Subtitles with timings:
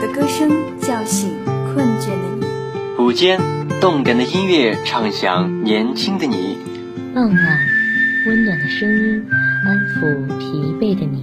[0.00, 0.48] 的歌声
[0.80, 2.46] 叫醒困倦的你，
[2.98, 3.38] 午间
[3.82, 6.56] 动感的音乐唱响年轻的你，
[7.14, 7.58] 傍晚
[8.26, 9.26] 温暖的声音
[9.62, 11.22] 安抚疲惫的你。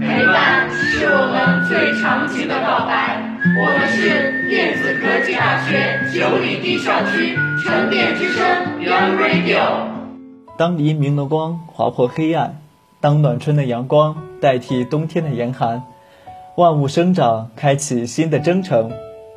[0.00, 3.22] 陪伴是我们最长情的告白。
[3.44, 8.44] 我们是电子科技大学九里堤校区沉淀之声
[8.80, 9.86] Young Radio。
[10.58, 12.58] 当黎明的光划破黑暗，
[13.00, 15.84] 当暖春的阳光代替冬天的严寒。
[16.56, 18.90] 万物生长，开启新的征程，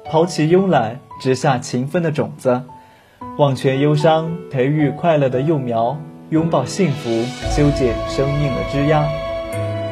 [0.05, 2.61] 抛弃慵懒，植下勤奋的种子，
[3.37, 5.97] 忘却忧伤，培育快乐的幼苗，
[6.29, 7.09] 拥抱幸福，
[7.51, 9.03] 修剪生命的枝桠，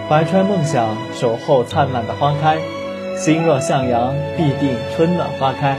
[0.08, 2.60] 怀揣梦想，守候灿烂的花开，
[3.18, 5.78] 心若向阳，必定春暖花开。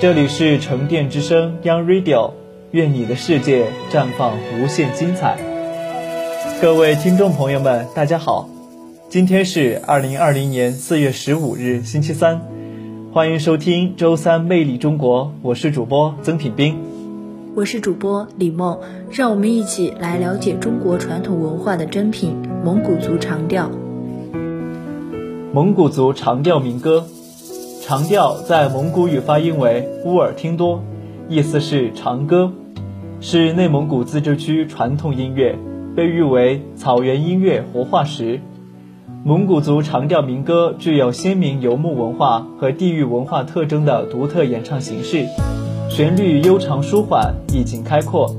[0.00, 2.32] 这里是沉淀之声 Young Radio，
[2.72, 5.36] 愿你的世界绽放无限精彩。
[6.60, 8.48] 各位听众朋友们，大家好。
[9.12, 12.40] 今天是二零二零年四月十五日，星期三，
[13.12, 16.78] 欢迎收听周三魅力中国，我是主播曾品斌，
[17.54, 23.70] 我是主播李梦，让我们一起来了解中国传统文化的珍品——蒙古族长调。
[25.52, 27.04] 蒙古族长调民歌，
[27.82, 30.82] 长调在蒙古语发音为乌尔听多，
[31.28, 32.50] 意思是长歌，
[33.20, 35.58] 是内蒙古自治区传统音乐，
[35.94, 38.40] 被誉为草原音乐活化石。
[39.24, 45.26] 蒙古族长调民歌具有鲜明游牧文化和地域文化特征的独特演唱形式，
[45.88, 48.34] 旋律悠长舒缓，意境开阔。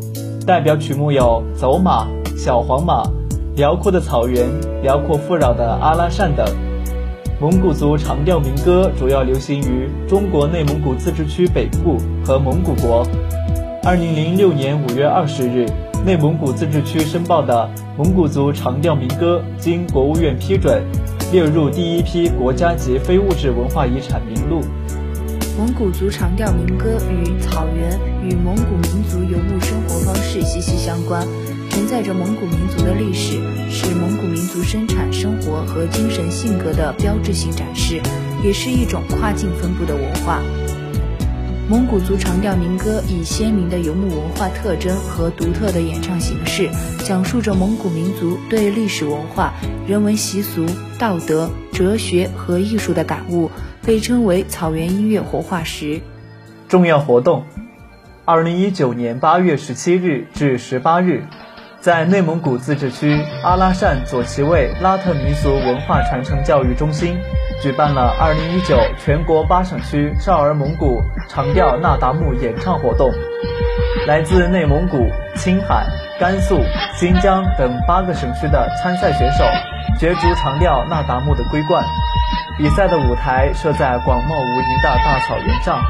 [0.46, 2.06] 代表曲目有《走马》
[2.38, 3.02] 《小黄马》
[3.56, 4.46] 《辽阔的草原》
[4.82, 6.46] 《辽阔富饶的阿拉善》等。
[7.40, 13.08] 蒙古族长调民歌主要流行于中国内蒙古自治区北部和蒙古国。
[13.84, 15.66] 二零零六年五月二十日。
[16.06, 20.84] 内蒙古自治区申报的蒙古族长调民歌，经国务院批准，
[21.32, 24.60] 列入第一批国家级非物质文化遗产名录。
[25.58, 31.26] 蒙古族长调民歌与草原与蒙古民族游牧生活方式息息相关，
[31.70, 33.40] 承载着蒙古民族的历史，
[33.70, 38.02] 是蒙古民族生产生活和精神性格的标志性展示，
[38.44, 40.42] 也是一种跨境分布的文化。
[41.70, 46.70] 蒙古族长调民歌以鲜明的游牧文化特征和独特的演唱形式，
[47.06, 49.54] 讲述着蒙古民族对历史文化、
[49.88, 50.66] 人文习俗、
[51.00, 53.50] 道德、哲学和艺术的感悟，
[53.86, 56.02] 被称为草原音乐活化石。
[56.68, 57.46] 重要活动：
[58.26, 61.24] 二零一九年八月十七日至十八日。
[61.80, 67.18] 在内蒙古自治区阿拉善左旗卫拉特民族文化传承教育中心
[67.64, 73.10] 举办了2019全国八省区少儿蒙古长调那达慕演唱活动，
[74.06, 75.86] 来自内蒙古、青海、
[76.20, 76.60] 甘肃、
[76.94, 79.46] 新疆等八个省区的参赛选手
[79.98, 81.82] 角逐长调那达慕的桂冠。
[82.58, 85.82] 比赛的舞台设在广袤无垠的大草原上，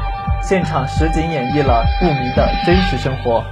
[0.42, 3.44] 现场实景演绎了牧民的真实生活。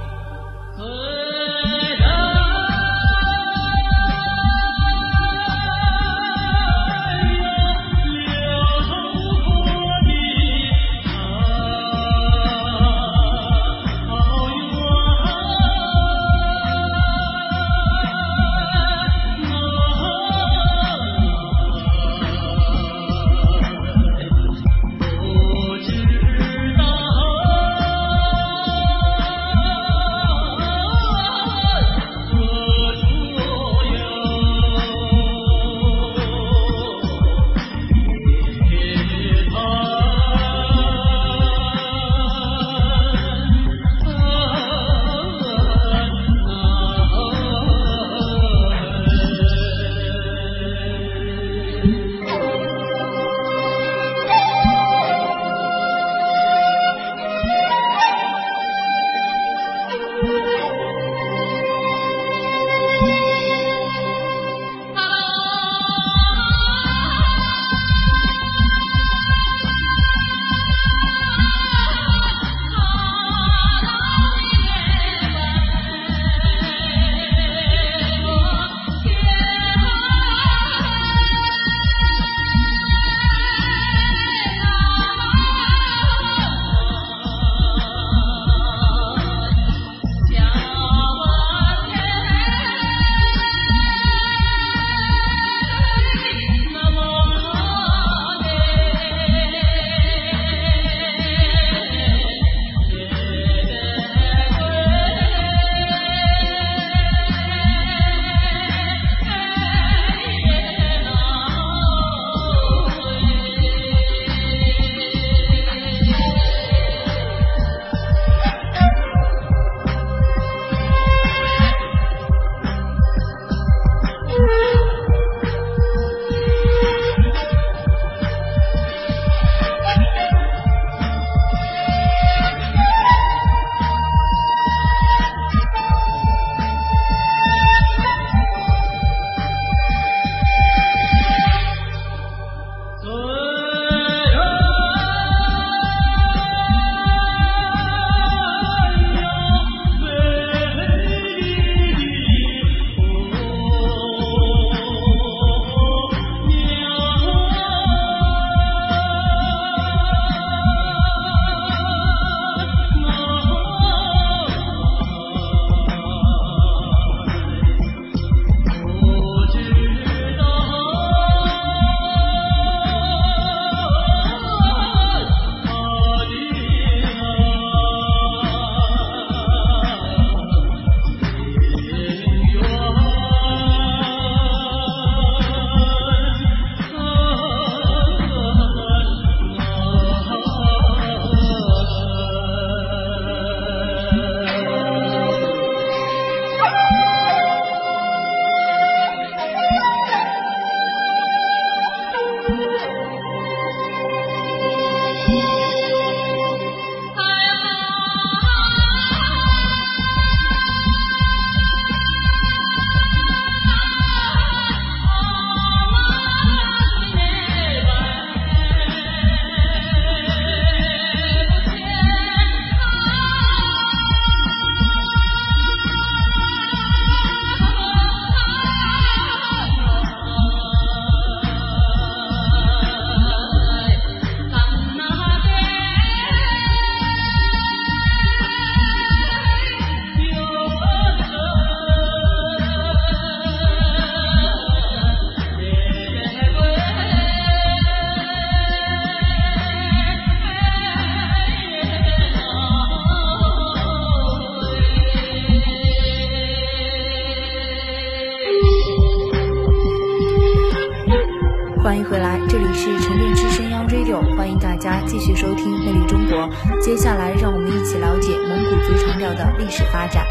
[266.81, 270.25] 接下来，让我们一起了解蒙古族长调的历史发展。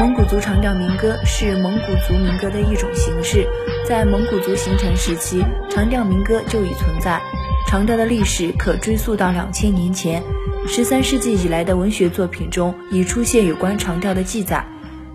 [0.00, 3.46] 蒙古族长调民歌是蒙古族民歌的一种形式，
[3.86, 7.20] 在蒙古族形成时期，长调民歌就已存在。
[7.66, 10.22] 长调的历史可追溯到两千年前，
[10.66, 14.64] 十三世纪以来的文学作品中已出现有关长调的记载。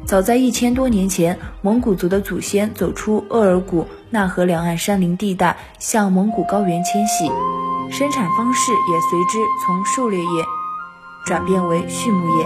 [0.09, 3.85] 早在一千多年前，蒙古族的祖先走出鄂尔古。
[4.09, 7.27] 纳河两岸山林地带向蒙古高原迁徙，
[7.91, 10.43] 生产方式也随之从狩猎业
[11.27, 12.45] 转变为畜牧业，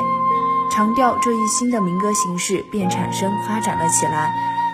[0.69, 4.30] 长调这一新的民歌形式便产生发展了起来。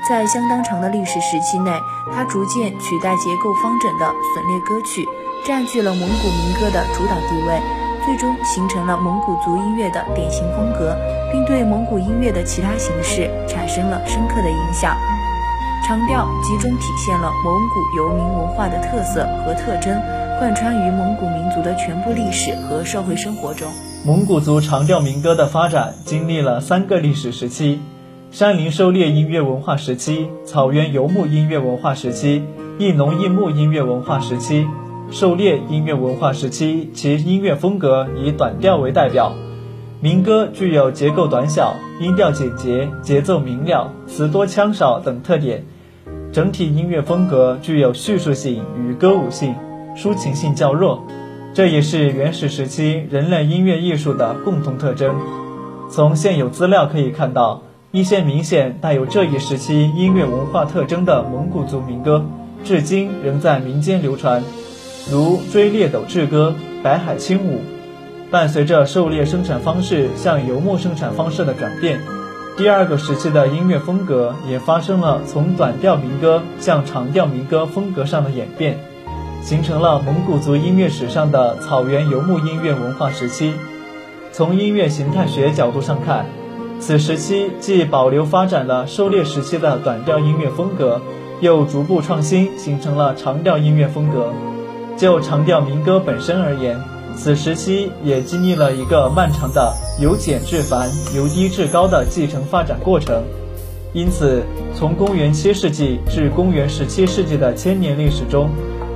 [0.10, 1.72] 在相当长的历史时期内，
[2.12, 5.08] 它逐渐取代结构方整的损猎歌曲，
[5.46, 7.62] 占据了蒙古民歌的主导地位，
[8.10, 10.98] 最终形成了蒙古族音乐的典型风格，
[11.32, 14.98] 并对蒙古音乐的其他形式产生了深刻的影响。
[15.86, 19.96] 长调集中体现了蒙古游民文化的特色和特征，
[20.40, 23.68] 贯穿于蒙古民族的全部历史和社会生活中。
[24.04, 27.80] 蒙古族长调民歌的发展经历了三个历史时期：
[28.32, 32.44] 山林狩猎音乐文化时期、草原游牧音乐文化时期、
[32.80, 34.68] 一农一牧音乐文化时期。
[35.12, 39.34] 狩猎音乐文化时期，其音乐风格以短调为代表。
[40.02, 45.66] 民歌具有结构短小、音调简洁、节奏明了、词多腔少等特点，
[46.32, 49.56] 整体音乐风格具有叙述性与歌舞性，
[49.98, 51.04] 抒情性较弱，
[51.56, 55.16] 这也是原始时期人类音乐艺术的共同特征。
[55.90, 62.24] 从现有资料可以看到，一些明显带有这一时期音乐文化特征的蒙古族民歌，
[62.64, 64.44] 至今仍在民间流传，
[65.12, 67.58] 如《追猎斗志歌》《白海青舞》。
[68.32, 72.00] 伴随着狩猎生产方式向游牧生产方式的转变，
[72.56, 78.78] 第二个时期的音乐风格也发生了从短调民歌向长调民歌风格上的演变，
[79.42, 83.56] 形成了蒙古族音乐史上的草原游牧音乐文化时期。
[84.32, 86.28] 从音乐形态学角度上看，
[86.80, 91.02] 此时期既保留发展了狩猎时期的短调音乐风格，
[91.42, 94.32] 又逐步创新形成了长调音乐风格。
[95.00, 96.78] 就长调民歌本身而言，
[97.16, 103.24] 此时期也经历了一个漫长的由简至繁、由低至高的继承发展过程，
[103.94, 104.44] 因此，
[104.76, 108.50] 从公元七世纪至公元十七世纪的千年历史中，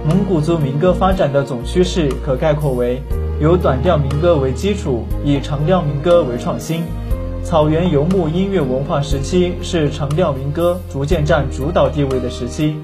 [0.05, 3.01] 蒙古族民歌发展的总趋势可概括为：
[3.39, 6.83] 由短调民歌为基础，以长调民歌为创新。
[7.45, 12.75] 草原游牧音乐文化时期是长调民歌逐渐占主导地位的时期，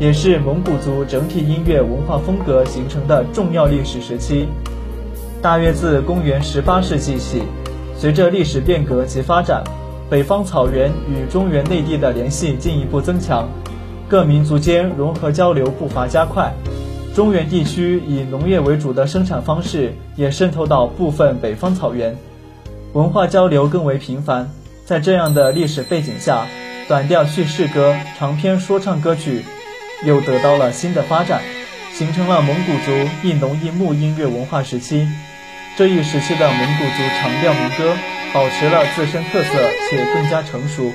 [0.00, 4.46] 也是蒙古族整体音乐文化风格形成的重要历史时期。
[5.42, 7.42] 大约自公元十八世纪起，
[7.96, 9.64] 随着历史变革及发展，
[10.08, 13.48] 北方草原与中原内地的联系进一步增强，
[14.08, 16.52] 各民族间融合交流步伐加快。
[17.12, 22.16] 中原地区以农业为主的生产方式也渗透到部分北方草原，
[22.92, 24.48] 文化交流更为频繁。
[24.84, 26.46] 在这样的历史背景下，
[26.86, 29.42] 短调叙事歌、长篇说唱歌曲
[30.04, 31.42] 又得到了新的发展，
[31.92, 35.08] 形成了蒙古族一农一牧音乐文化时期。
[35.76, 37.96] 这一时期的蒙古族长调民歌
[38.32, 39.50] 保持了自身特色，
[39.88, 40.92] 且更加成熟。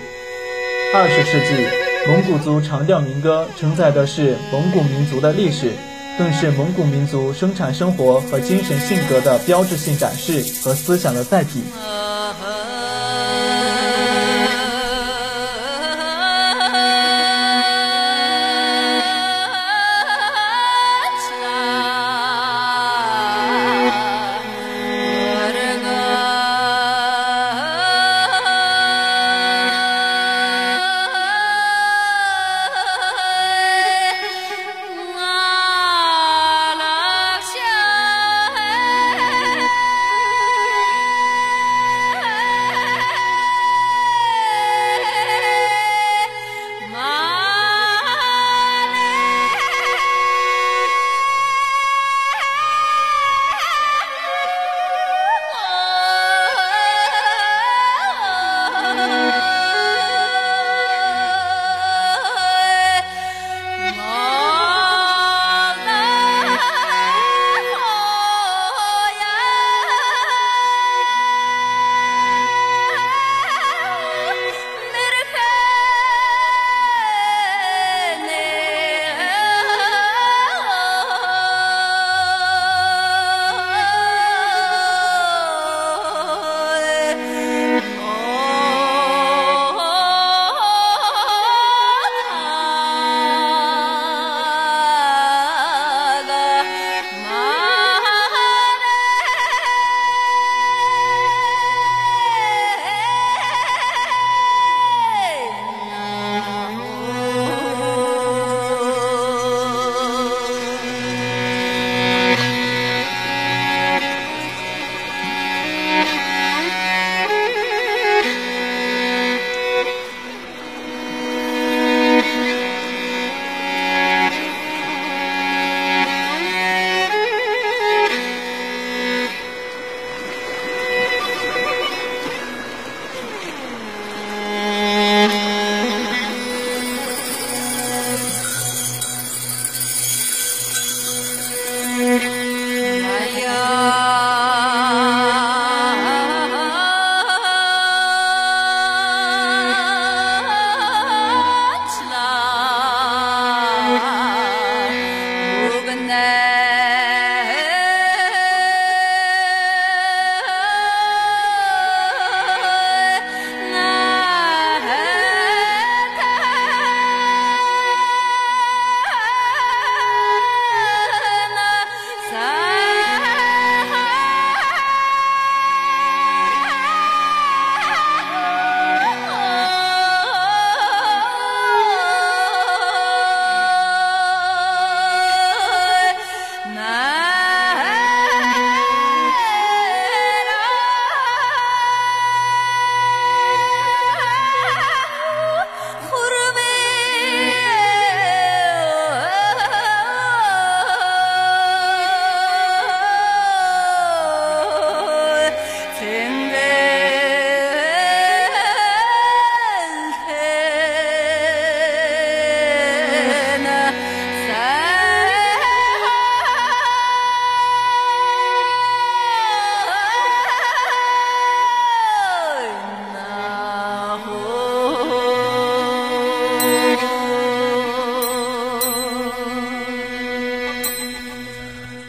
[0.93, 1.67] 二十世纪，
[2.07, 5.71] 蒙古族长调民歌承载的是蒙古民族的历史，
[6.17, 11.63] 更是蒙古民族生产生活和精神性格的标志性展示和思想的载体。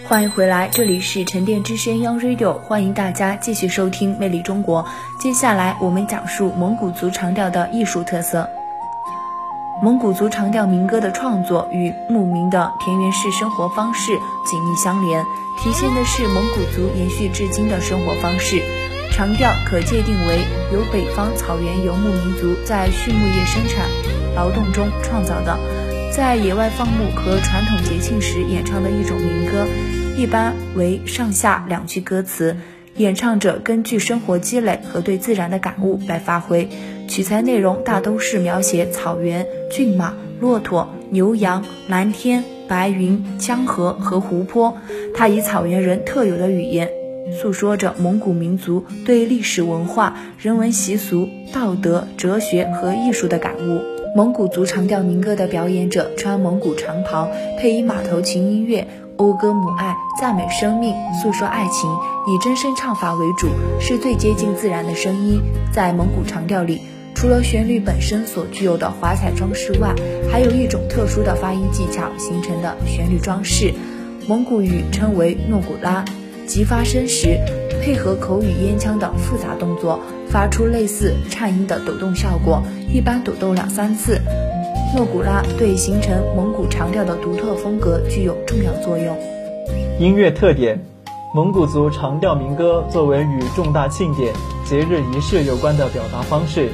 [0.07, 4.85] 欢迎回来，这里是沉淀之声 Young Radio，欢迎大家继续收听《魅力中国》。
[5.19, 8.47] 接下来我们讲述蒙古族长调的艺术特色。
[9.83, 14.13] 蒙古族长调民歌的创作与牧民的田园式生活方式
[14.47, 15.25] 紧密相连，
[15.63, 18.63] 体现的是蒙古族延续至今的生活方式。
[19.11, 20.41] 长调可界定为
[20.73, 23.89] 由北方草原游牧民族在畜牧业生产
[24.37, 25.59] 劳动中创造的。
[26.13, 29.67] 在野外放牧和传统节庆时演唱的一种民歌，
[30.17, 32.57] 一般为上下两句歌词，
[32.97, 36.69] 演唱者根据生活积累和对自然的感悟来发挥，
[37.09, 44.77] 取材内容大都是描写草原、骏马、骆驼、牛羊、蓝天、白云、江河和湖泊。
[45.15, 46.89] 它以草原人特有的语言，
[47.33, 53.83] 诉说着蒙古民族对历史文化、人文习俗、道德、哲学和艺术的感悟。
[54.17, 57.29] 蒙古族长调民歌的表演者穿蒙古长袍，
[57.59, 60.93] 配以马头琴音乐，讴歌母爱，赞美生命，
[61.23, 61.89] 诉说爱情，
[62.27, 63.49] 以真声唱法为主，
[63.81, 65.41] 是最接近自然的声音。
[65.73, 66.81] 在蒙古长调里，
[67.15, 69.95] 除了旋律本身所具有的华彩装饰外，
[70.33, 73.73] 还有一种特殊的发音技巧形成的旋律装饰，
[74.27, 76.05] 蒙古语称为诺古拉，
[76.47, 77.39] 即发声时
[77.81, 80.01] 配合口语咽腔的复杂动作。
[80.29, 82.61] 发出类似颤音的抖动效果，
[82.93, 84.21] 一般抖动两三次。
[84.95, 89.19] 诺古拉对形成蒙古长调的独特风格具有重要作用。
[89.99, 90.81] 音乐特点：
[91.35, 94.33] 蒙古族长调民歌作为与重大庆典、
[94.65, 96.69] 节日仪式有关的表达方式，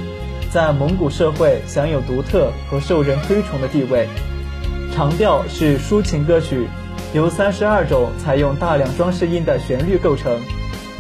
[0.52, 4.06] 在蒙古社会享有独特和受人推崇的地位。
[4.94, 6.68] 长调是抒情歌曲，
[7.14, 10.38] 由三十二种采用大量装饰音的旋律构成，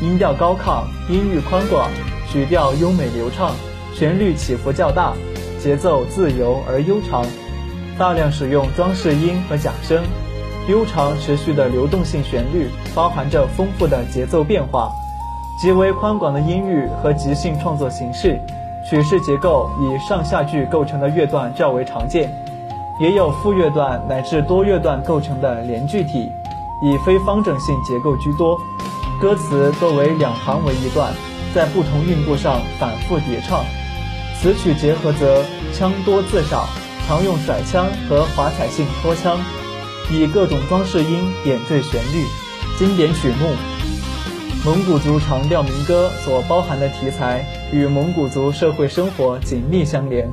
[0.00, 1.90] 音调高亢，音域宽广。
[2.32, 3.54] 曲调优美流畅，
[3.92, 5.12] 旋律起伏较大，
[5.62, 7.24] 节奏自由而悠长，
[7.98, 10.02] 大量使用装饰音和假声，
[10.68, 14.90] 悠长持续的流动性旋律包含着丰富的节奏变化，
[15.60, 18.40] 极为宽广的音域和即兴创作形式，
[18.88, 22.32] 曲式结构以上下句构成的乐段较为常见，
[22.98, 26.32] 也有副乐段乃至多乐段构成的连句体，
[26.82, 28.56] 以非方整性结构居多，
[29.20, 31.12] 歌词多为两行为一段。
[31.52, 33.64] 在不同韵部上反复叠唱，
[34.42, 36.66] 此曲结合则腔多字少，
[37.06, 39.38] 常用甩腔和华彩性拖腔，
[40.10, 42.24] 以各种装饰音点缀旋律。
[42.78, 43.50] 经典曲目，
[44.64, 50.26] 蒙古族长调民歌所包含的题材与蒙古族社会生活紧密相连，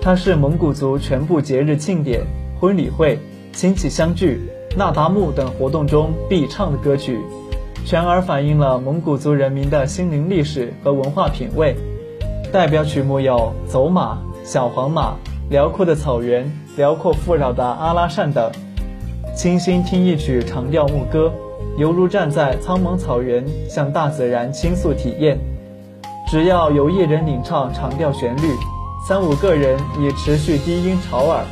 [0.00, 2.22] 它是蒙古族全部节日庆典、
[2.58, 3.18] 婚礼会、
[3.52, 4.40] 亲戚相聚、
[4.78, 7.20] 那达慕等活动中必唱的歌曲。
[7.84, 11.76] 全而反映了蒙古族人民的心灵历史和文化品味。
[12.52, 15.10] 代表曲目有《走马》《小黄马》
[15.50, 16.44] 《辽阔的草原》
[16.76, 18.50] 《辽阔富饶的阿拉善》等。
[19.34, 21.30] 清新听一曲长调牧歌，
[21.76, 25.38] 犹如站在苍茫草原，向大自然倾诉体验。
[26.30, 28.48] 只要有一人领唱长调旋律，
[29.06, 31.44] 三五个人以持续低音朝耳，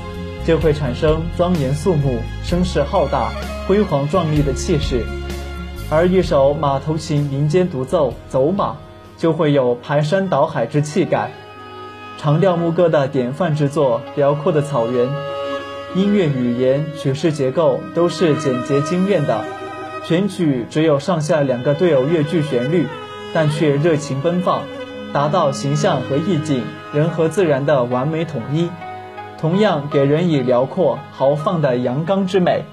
[0.47, 3.33] 就会产生庄严肃穆、声势浩大、
[3.67, 5.05] 辉煌壮丽的气势。
[5.91, 8.71] 而一首马头琴民间独奏《走马》，
[9.17, 11.31] 就会有排山倒海之气概。
[12.17, 15.07] 长调牧歌的典范之作《辽阔的草原》，
[15.95, 19.45] 音乐语言、曲式结构都是简洁精炼的，
[20.05, 22.87] 全曲只有上下两个对偶乐句旋律，
[23.33, 24.63] 但却热情奔放，
[25.13, 28.71] 达到形象和意境、人和自然的完美统一，
[29.41, 32.65] 同样给人以辽阔豪放的阳刚之美。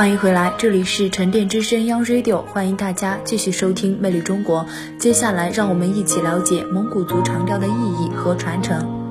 [0.00, 4.64] 欢迎回来，这里是沉淀之声 Young Radio，欢迎大家继续收听《魅力中国》。
[4.98, 9.10] 接下来，让我们一起了解蒙古族长调的意义和传承。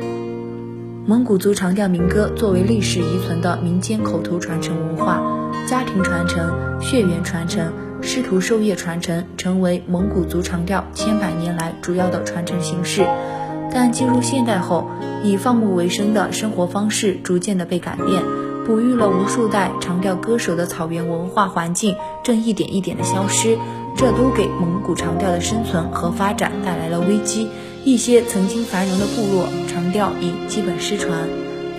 [1.06, 5.22] 蒙古族长调民歌作为历史遗存的民间口头传承文化，
[5.68, 7.72] 家庭传承、血缘传承、
[8.02, 13.06] 师徒授业传承，成为蒙古族长调千百年来主要的传承形式。
[13.72, 14.90] 但进入现代后，
[15.24, 18.39] 以放牧为生的生活方式逐渐的被改变。
[18.70, 23.58] 哺育了无数代长调歌手的草原文化环境正一点一点的消失，
[23.98, 27.50] 这都给蒙古长调的生存和发展带来了危机。
[27.84, 31.28] 一些曾经繁荣的部落长调已基本失传。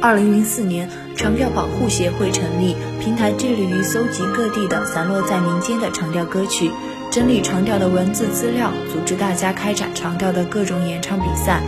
[0.01, 6.73] 二零零四年，长调保护协会成立，平台致力于搜集各地的散落在民间的长调歌曲，
[7.13, 11.63] 整理长调的文字资料，组织大家开展长调的各种演唱比赛。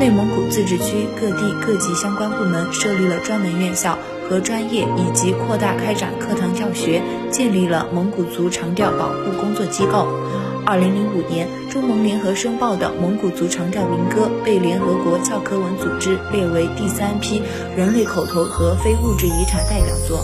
[0.00, 3.96] 内蒙古自治区各地各级相关部门设立了专门院校。
[4.30, 10.06] 和专业以及扩大开展课堂教学，建立了蒙古族长调保护工作机构。
[10.64, 17.42] 二零零五年，中蒙联合申报的蒙古族长调民歌被联合国教科文组织列为第三批
[17.76, 20.20] 人类口头和非物质遗产代表作。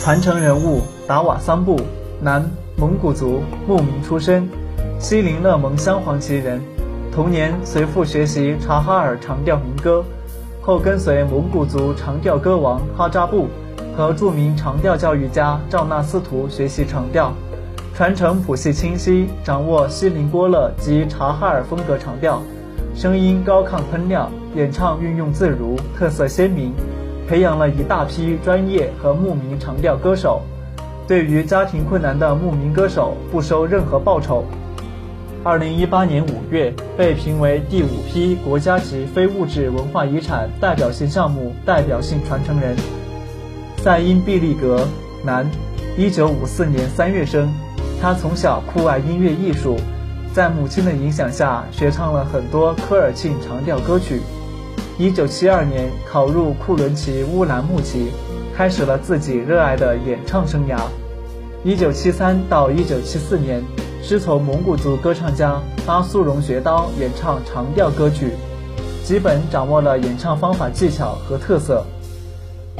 [0.00, 1.78] 传承人物达瓦桑布，
[2.22, 4.48] 男，蒙古族，牧民出身，
[4.98, 6.62] 锡林勒盟镶黄旗人。
[7.12, 10.02] 童年随父学习察哈尔长调民歌。
[10.68, 13.46] 后跟随蒙古族长调歌王哈扎布
[13.96, 17.32] 和著名长调教育家赵纳斯图学习长调，
[17.94, 22.42] 传承谱系清晰，掌握锡林郭勒及察哈尔风格长调，
[22.94, 26.74] 声音高亢喷亮，演唱运用自如，特色鲜明，
[27.26, 30.42] 培养了一大批专业和牧民长调歌手。
[31.06, 34.44] 对于家庭困难的牧民歌手，不收任何报酬。
[35.44, 42.76] 二零一八年五月，被评为第五批国家级非物质文化遗产代表性项目代表性传承人。
[43.76, 44.86] 赛因毕利格，
[45.24, 45.48] 男，
[45.96, 47.48] 一九五四年三月生。
[48.00, 49.76] 他从小酷爱音乐艺术，
[50.34, 54.20] 在母亲的影响下学唱了很多科尔沁长调歌曲。
[54.98, 58.08] 一九七二年考入库伦旗乌兰牧骑，
[58.56, 60.78] 开始了自己热爱的演唱生涯。
[61.64, 63.62] 一九七三到一九七四年。
[64.02, 68.32] 师从蒙古族歌唱家巴苏荣学刀演唱长调歌曲，
[69.04, 71.84] 基本掌握了演唱方法技巧和特色。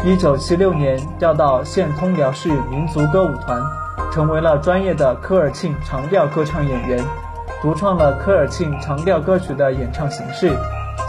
[0.04, 3.60] 一九七六年调到现通辽市民族歌舞团，
[4.10, 7.04] 成为了专业的科尔沁长调歌唱演员，
[7.60, 10.56] 独创了科尔沁长调歌曲的演唱形式，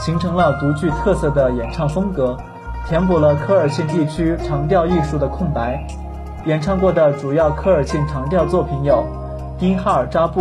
[0.02, 2.36] 形成了独具特色的演唱风格，
[2.88, 5.86] 填补了科尔沁地区长调艺术的空白。
[6.46, 9.06] 演唱过的主要科尔沁长调作品有。
[9.60, 10.40] 丁哈尔扎布、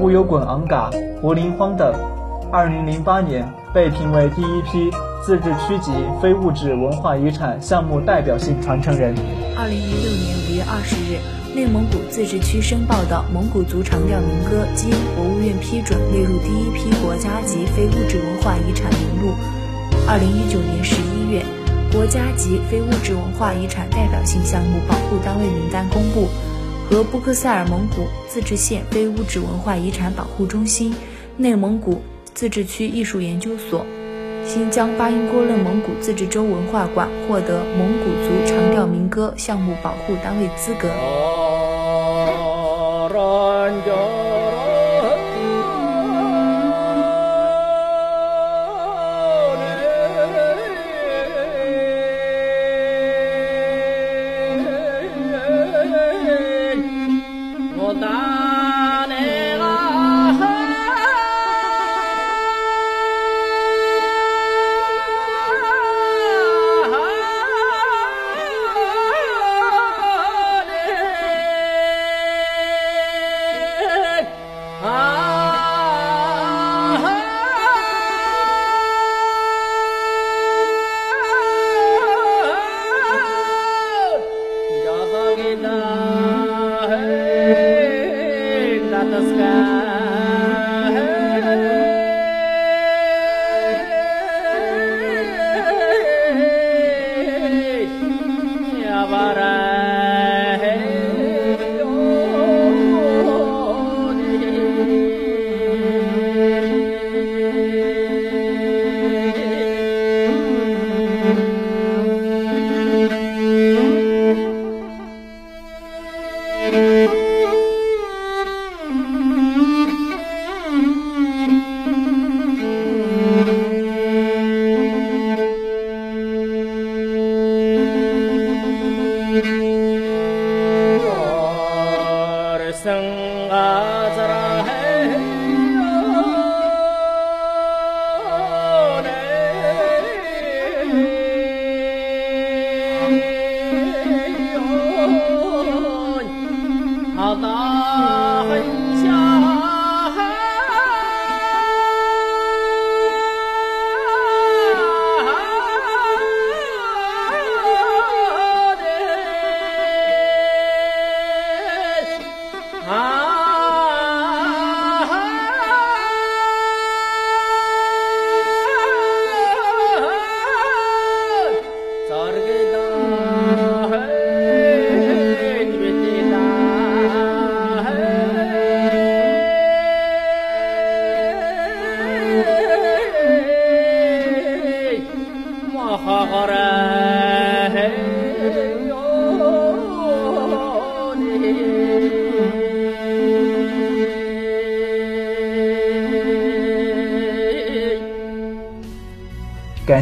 [0.00, 0.88] 乌尤滚昂嘎、
[1.20, 1.92] 柏林荒等。
[2.52, 3.44] 二零零八年
[3.74, 4.88] 被评为第一批
[5.24, 5.90] 自治区级
[6.22, 9.16] 非物质文化遗产项目代表性传承人。
[9.56, 11.18] 二零零六年五月二十日，
[11.56, 19.34] 内蒙古自治区申报的蒙古族长调民歌经国务院批准列入第一批国家级非物质文化遗产名录。
[20.06, 21.42] 二零一九年十一月，
[21.90, 26.28] 国家级非物质文化遗产代表性项目保护单位名单公布。
[26.88, 30.94] 和布克塞尔蒙古自治县非物质文化遗产保护中心、
[31.36, 32.02] 内蒙古
[32.34, 33.84] 自治区艺术研究所、
[34.44, 40.88] 新疆巴音郭楞蒙古自治州文化馆获得蒙古族长调民歌项目保护单位资格。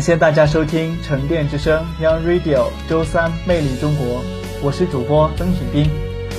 [0.00, 4.24] 感谢大家收听沉淀之声 Young Radio 周三魅力中国，
[4.62, 5.90] 我是主播曾品斌，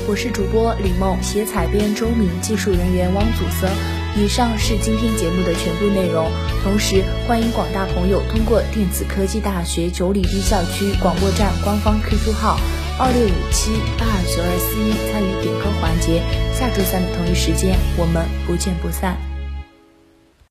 [0.08, 3.70] 我是主播李梦，写采编周明，技术人员汪祖森。
[4.18, 6.32] 以上是今天节目的全部内容，
[6.64, 12.58] 同时欢迎广大朋友通过电子科技大学九里堤校区广播站官方 QQ 号
[12.98, 16.24] 二六五七八二九二四一参与点歌环节。
[16.52, 19.31] 下周三的同一时间，我们不见不散。